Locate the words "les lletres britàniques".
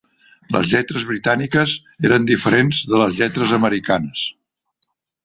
0.53-1.73